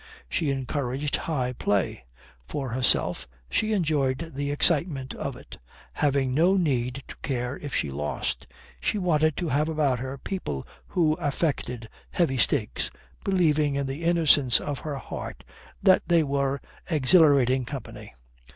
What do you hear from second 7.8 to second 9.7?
lost. She wanted to have